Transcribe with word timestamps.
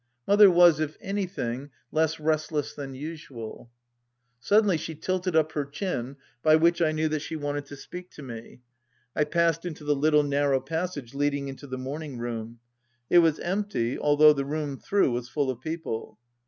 Mother 0.25 0.49
was, 0.49 0.79
if 0.79 0.97
anything, 0.99 1.69
less 1.91 2.19
restless 2.19 2.73
than 2.73 2.95
usual. 2.95 3.69
Suddenly 4.39 4.77
she 4.77 4.95
tilted 4.95 5.35
up 5.35 5.51
her 5.51 5.63
chin, 5.63 6.15
by 6.41 6.55
which 6.55 6.81
I 6.81 6.91
knew 6.91 7.07
that 7.09 7.19
she 7.21 7.35
wanted 7.35 7.67
to 7.67 7.75
speak 7.75 8.09
to 8.13 8.23
me. 8.23 8.61
I 9.15 9.25
passed 9.25 9.63
into 9.63 9.83
the 9.83 9.93
little 9.95 10.23
narrow 10.23 10.59
passage 10.59 11.13
leading 11.13 11.49
into 11.49 11.67
the 11.67 11.77
morning 11.77 12.17
room. 12.17 12.57
It 13.11 13.19
was 13.19 13.37
empty, 13.41 13.95
al 14.03 14.15
though 14.17 14.33
the 14.33 14.43
room 14.43 14.79
through 14.79 15.11
was 15.11 15.29
full 15.29 15.51
of 15.51 15.61
people. 15.61 16.17